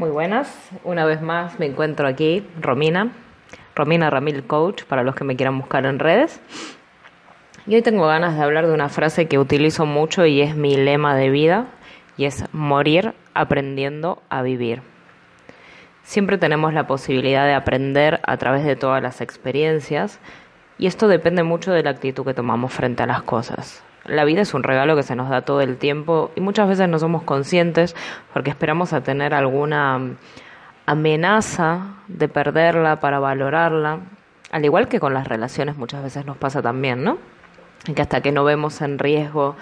[0.00, 3.12] Muy buenas, una vez más me encuentro aquí, Romina,
[3.74, 6.40] Romina Ramil Coach, para los que me quieran buscar en redes.
[7.66, 10.74] Y hoy tengo ganas de hablar de una frase que utilizo mucho y es mi
[10.74, 11.66] lema de vida,
[12.16, 14.80] y es morir aprendiendo a vivir.
[16.02, 20.18] Siempre tenemos la posibilidad de aprender a través de todas las experiencias,
[20.78, 23.84] y esto depende mucho de la actitud que tomamos frente a las cosas.
[24.10, 26.88] La vida es un regalo que se nos da todo el tiempo y muchas veces
[26.88, 27.94] no somos conscientes
[28.32, 30.16] porque esperamos a tener alguna
[30.84, 34.00] amenaza de perderla para valorarla,
[34.50, 37.18] al igual que con las relaciones muchas veces nos pasa también, ¿no?
[37.94, 39.54] Que hasta que no vemos en riesgo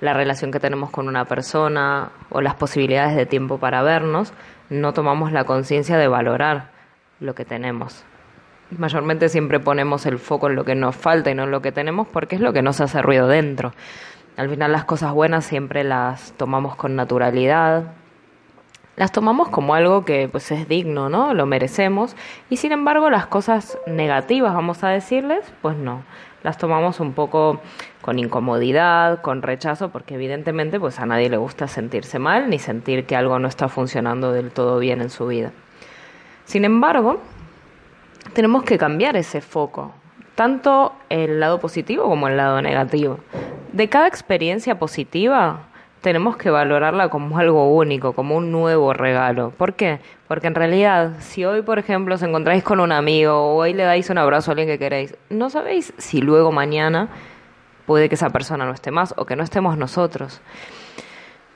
[0.00, 4.32] la relación que tenemos con una persona o las posibilidades de tiempo para vernos,
[4.68, 6.72] no tomamos la conciencia de valorar
[7.20, 8.04] lo que tenemos
[8.78, 11.72] mayormente siempre ponemos el foco en lo que nos falta y no en lo que
[11.72, 13.72] tenemos porque es lo que nos hace ruido dentro.
[14.36, 17.92] Al final las cosas buenas siempre las tomamos con naturalidad,
[18.96, 21.34] las tomamos como algo que pues es digno, ¿no?
[21.34, 22.14] Lo merecemos
[22.50, 26.02] y sin embargo las cosas negativas, vamos a decirles, pues no.
[26.42, 27.60] Las tomamos un poco
[28.00, 33.06] con incomodidad, con rechazo, porque evidentemente pues a nadie le gusta sentirse mal ni sentir
[33.06, 35.52] que algo no está funcionando del todo bien en su vida.
[36.44, 37.20] Sin embargo,
[38.32, 39.92] tenemos que cambiar ese foco,
[40.34, 43.18] tanto el lado positivo como el lado negativo.
[43.72, 45.60] De cada experiencia positiva
[46.00, 49.50] tenemos que valorarla como algo único, como un nuevo regalo.
[49.50, 50.00] ¿Por qué?
[50.26, 53.84] Porque en realidad, si hoy, por ejemplo, os encontráis con un amigo o hoy le
[53.84, 57.08] dais un abrazo a alguien que queréis, no sabéis si luego mañana
[57.86, 60.40] puede que esa persona no esté más o que no estemos nosotros.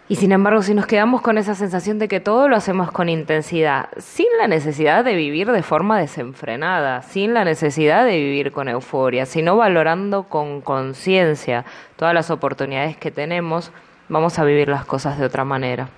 [0.09, 3.09] Y sin embargo, si nos quedamos con esa sensación de que todo lo hacemos con
[3.09, 8.69] intensidad, sin la necesidad de vivir de forma desenfrenada, sin la necesidad de vivir con
[8.69, 11.65] euforia, sino valorando con conciencia
[11.97, 13.73] todas las oportunidades que tenemos,
[14.09, 15.89] vamos a vivir las cosas de otra manera.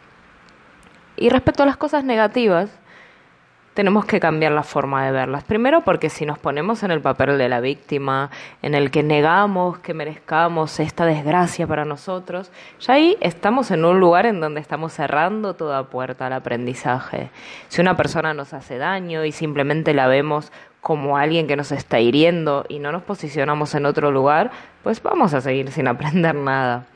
[1.16, 2.70] Y respecto a las cosas negativas,
[3.78, 5.44] tenemos que cambiar la forma de verlas.
[5.44, 8.28] Primero porque si nos ponemos en el papel de la víctima,
[8.60, 12.50] en el que negamos que merezcamos esta desgracia para nosotros,
[12.80, 17.30] ya ahí estamos en un lugar en donde estamos cerrando toda puerta al aprendizaje.
[17.68, 20.50] Si una persona nos hace daño y simplemente la vemos
[20.80, 24.50] como alguien que nos está hiriendo y no nos posicionamos en otro lugar,
[24.82, 26.86] pues vamos a seguir sin aprender nada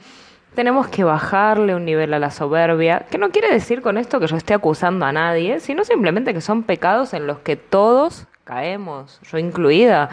[0.54, 4.26] tenemos que bajarle un nivel a la soberbia, que no quiere decir con esto que
[4.26, 9.20] yo esté acusando a nadie, sino simplemente que son pecados en los que todos caemos,
[9.30, 10.10] yo incluida.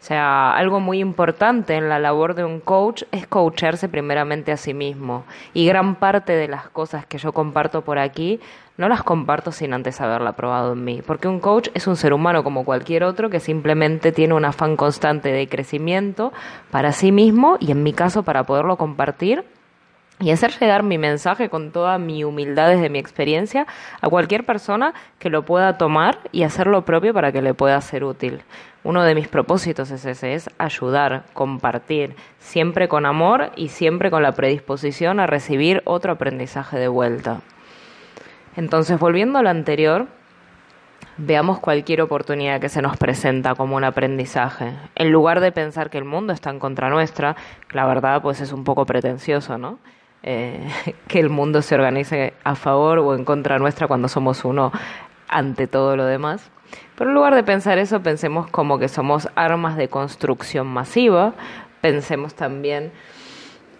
[0.00, 4.56] O sea, algo muy importante en la labor de un coach es coacharse primeramente a
[4.56, 5.24] sí mismo.
[5.54, 8.38] Y gran parte de las cosas que yo comparto por aquí
[8.76, 11.02] no las comparto sin antes haberla probado en mí.
[11.04, 14.76] Porque un coach es un ser humano como cualquier otro que simplemente tiene un afán
[14.76, 16.32] constante de crecimiento
[16.70, 19.44] para sí mismo y en mi caso para poderlo compartir
[20.20, 23.66] y hacer llegar mi mensaje con toda mi humildad desde mi experiencia
[24.00, 27.80] a cualquier persona que lo pueda tomar y hacer lo propio para que le pueda
[27.80, 28.42] ser útil.
[28.84, 34.22] Uno de mis propósitos es ese, es ayudar, compartir, siempre con amor y siempre con
[34.22, 37.40] la predisposición a recibir otro aprendizaje de vuelta.
[38.56, 40.06] Entonces, volviendo a lo anterior,
[41.16, 44.72] veamos cualquier oportunidad que se nos presenta como un aprendizaje.
[44.94, 47.36] En lugar de pensar que el mundo está en contra nuestra,
[47.70, 49.78] la verdad pues es un poco pretencioso, ¿no?
[50.22, 50.68] Eh,
[51.08, 54.72] que el mundo se organice a favor o en contra nuestra cuando somos uno
[55.28, 56.50] ante todo lo demás.
[56.96, 61.34] Pero en lugar de pensar eso, pensemos como que somos armas de construcción masiva,
[61.80, 62.92] pensemos también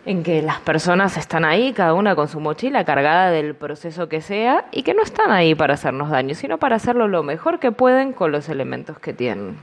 [0.06, 4.22] en que las personas están ahí, cada una con su mochila cargada del proceso que
[4.22, 7.72] sea, y que no están ahí para hacernos daño, sino para hacerlo lo mejor que
[7.72, 9.58] pueden con los elementos que tienen.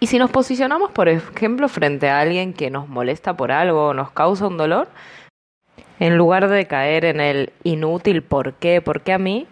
[0.00, 3.94] Y si nos posicionamos, por ejemplo, frente a alguien que nos molesta por algo o
[3.94, 4.88] nos causa un dolor,
[6.00, 9.46] en lugar de caer en el inútil por qué, por qué a mí,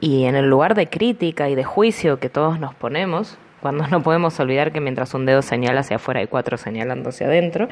[0.00, 4.02] y en el lugar de crítica y de juicio que todos nos ponemos, cuando no
[4.02, 7.68] podemos olvidar que mientras un dedo señala hacia afuera hay cuatro señalando hacia adentro,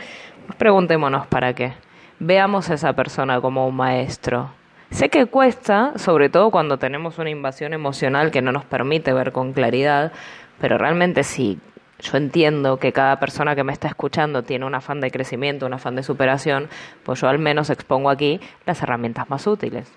[0.47, 1.73] pues preguntémonos para qué.
[2.21, 4.51] Veamos a esa persona como un maestro.
[4.91, 9.33] Sé que cuesta, sobre todo cuando tenemos una invasión emocional que no nos permite ver
[9.33, 10.13] con claridad,
[10.61, 11.59] pero realmente sí
[12.01, 15.75] yo entiendo que cada persona que me está escuchando tiene un afán de crecimiento, un
[15.75, 16.69] afán de superación,
[17.03, 19.93] pues yo al menos expongo aquí las herramientas más útiles.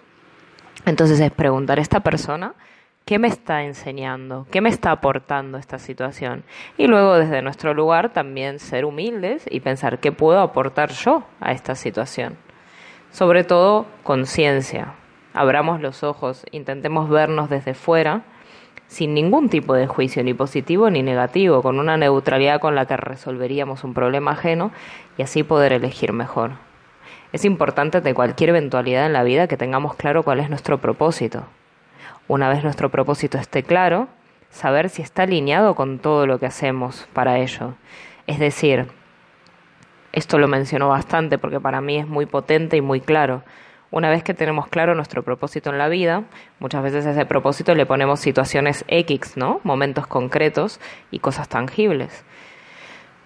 [0.86, 2.54] Entonces es preguntar a esta persona
[3.06, 6.44] qué me está enseñando, qué me está aportando esta situación.
[6.78, 11.52] Y luego desde nuestro lugar también ser humildes y pensar qué puedo aportar yo a
[11.52, 12.38] esta situación.
[13.12, 14.96] Sobre todo conciencia.
[15.34, 18.24] Abramos los ojos, intentemos vernos desde fuera
[18.94, 22.96] sin ningún tipo de juicio, ni positivo ni negativo, con una neutralidad con la que
[22.96, 24.72] resolveríamos un problema ajeno
[25.18, 26.52] y así poder elegir mejor.
[27.32, 31.46] Es importante de cualquier eventualidad en la vida que tengamos claro cuál es nuestro propósito.
[32.28, 34.10] Una vez nuestro propósito esté claro,
[34.52, 37.74] saber si está alineado con todo lo que hacemos para ello.
[38.28, 38.86] Es decir,
[40.12, 43.42] esto lo menciono bastante porque para mí es muy potente y muy claro.
[43.94, 46.24] Una vez que tenemos claro nuestro propósito en la vida,
[46.58, 49.60] muchas veces a ese propósito le ponemos situaciones X, ¿no?
[49.64, 50.80] Momentos concretos
[51.12, 52.26] y cosas tangibles.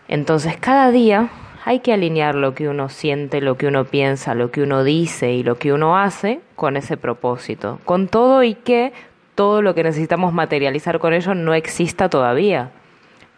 [0.09, 1.29] Entonces, cada día
[1.63, 5.31] hay que alinear lo que uno siente, lo que uno piensa, lo que uno dice
[5.31, 8.91] y lo que uno hace con ese propósito, con todo y que
[9.35, 12.71] todo lo que necesitamos materializar con ello no exista todavía.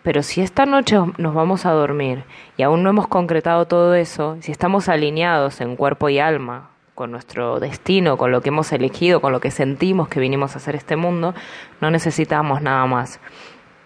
[0.01, 2.23] Pero si esta noche nos vamos a dormir
[2.57, 7.11] y aún no hemos concretado todo eso, si estamos alineados en cuerpo y alma con
[7.11, 10.75] nuestro destino, con lo que hemos elegido, con lo que sentimos que vinimos a hacer
[10.75, 11.33] este mundo,
[11.79, 13.21] no necesitamos nada más.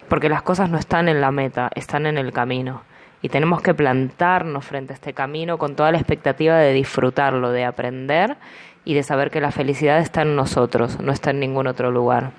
[0.10, 2.82] Porque las cosas no están en la meta, están en el camino
[3.22, 7.66] y tenemos que plantarnos frente a este camino con toda la expectativa de disfrutarlo, de
[7.66, 8.36] aprender
[8.84, 12.32] y de saber que la felicidad está en nosotros, no está en ningún otro lugar.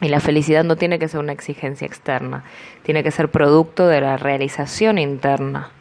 [0.00, 2.44] Y la felicidad no tiene que ser una exigencia externa,
[2.84, 5.72] tiene que ser producto de la realización interna,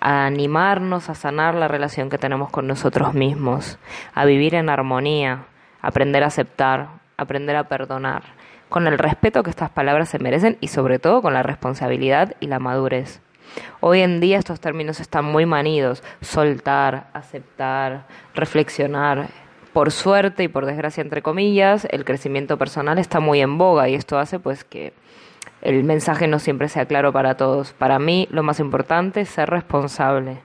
[0.00, 3.78] a animarnos a sanar la relación que tenemos con nosotros mismos,
[4.14, 5.46] a vivir en armonía,
[5.80, 8.22] aprender a aceptar, aprender a perdonar,
[8.68, 12.46] con el respeto que estas palabras se merecen y sobre todo con la responsabilidad y
[12.46, 13.20] la madurez.
[13.80, 19.28] Hoy en día estos términos están muy manidos, soltar, aceptar, reflexionar.
[19.72, 23.94] Por suerte y por desgracia entre comillas, el crecimiento personal está muy en boga y
[23.94, 24.92] esto hace pues que
[25.62, 27.72] el mensaje no siempre sea claro para todos.
[27.72, 30.38] Para mí lo más importante es ser responsable,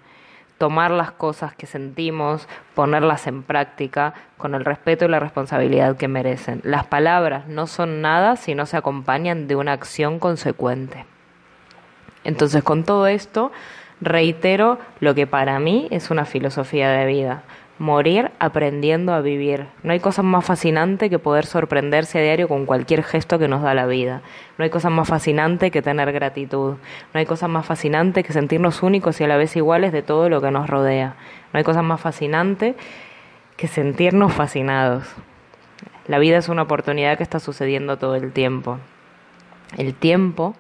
[0.57, 6.07] tomar las cosas que sentimos, ponerlas en práctica con el respeto y la responsabilidad que
[6.07, 6.61] merecen.
[6.63, 11.05] Las palabras no son nada si no se acompañan de una acción consecuente.
[12.23, 13.51] Entonces, con todo esto,
[14.01, 17.43] reitero lo que para mí es una filosofía de vida.
[17.79, 19.65] Morir aprendiendo a vivir.
[19.81, 23.63] No hay cosa más fascinante que poder sorprenderse a diario con cualquier gesto que nos
[23.63, 24.21] da la vida.
[24.57, 26.75] No hay cosa más fascinante que tener gratitud.
[27.13, 30.29] No hay cosa más fascinante que sentirnos únicos y a la vez iguales de todo
[30.29, 31.15] lo que nos rodea.
[31.51, 32.75] No hay cosa más fascinante
[33.57, 35.05] que sentirnos fascinados.
[36.07, 38.77] La vida es una oportunidad que está sucediendo todo el tiempo.
[39.77, 40.55] El tiempo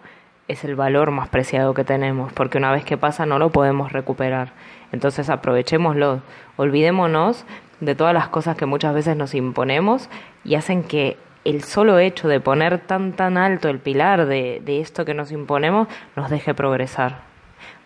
[0.47, 3.91] es el valor más preciado que tenemos, porque una vez que pasa no lo podemos
[3.91, 4.51] recuperar.
[4.91, 6.21] Entonces aprovechémoslo,
[6.57, 7.45] olvidémonos
[7.79, 10.09] de todas las cosas que muchas veces nos imponemos
[10.43, 14.79] y hacen que el solo hecho de poner tan tan alto el pilar de, de
[14.79, 17.21] esto que nos imponemos nos deje progresar.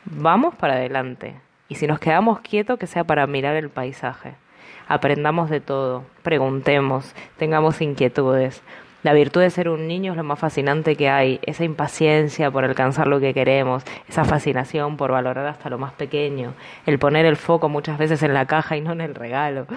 [0.06, 1.36] Vamos para adelante
[1.70, 4.36] y si nos quedamos quietos que sea para mirar el paisaje.
[4.88, 8.62] Aprendamos de todo, preguntemos, tengamos inquietudes.
[9.04, 12.66] La virtud de ser un niño es lo más fascinante que hay, esa impaciencia por
[12.66, 16.54] alcanzar lo que queremos, esa fascinación por valorar hasta lo más pequeño,
[16.88, 19.68] el poner el foco muchas veces en la caja y no en el regalo.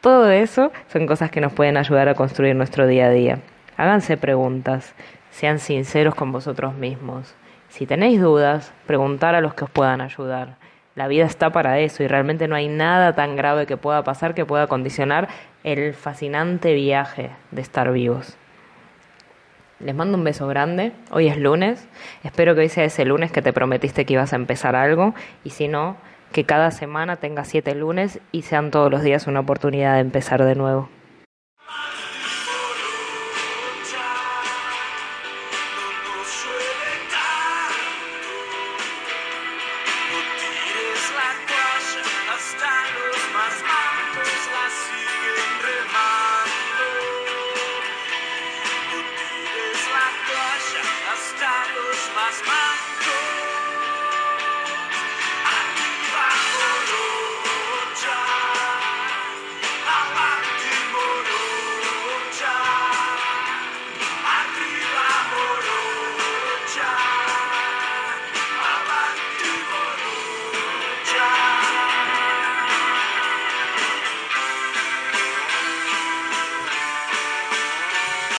[0.00, 3.40] Todo eso son cosas que nos pueden ayudar a construir nuestro día a día.
[3.76, 4.94] Háganse preguntas,
[5.30, 7.34] sean sinceros con vosotros mismos.
[7.68, 10.56] Si tenéis dudas, preguntar a los que os puedan ayudar.
[10.94, 14.34] La vida está para eso y realmente no hay nada tan grave que pueda pasar
[14.34, 15.28] que pueda condicionar
[15.64, 18.36] el fascinante viaje de estar vivos.
[19.80, 20.92] Les mando un beso grande.
[21.10, 21.88] Hoy es lunes.
[22.22, 25.14] Espero que hoy sea ese lunes que te prometiste que ibas a empezar algo.
[25.42, 25.96] Y si no,
[26.32, 30.44] que cada semana tenga siete lunes y sean todos los días una oportunidad de empezar
[30.44, 30.88] de nuevo.